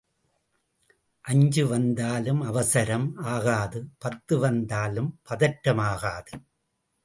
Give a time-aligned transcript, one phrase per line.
[1.25, 6.31] அஞ்சு வந்தாலும் அவசரம் ஆகாது பத்து வந்தாலும் பதற்றம் ஆகாது.